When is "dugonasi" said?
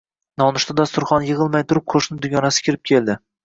2.27-2.69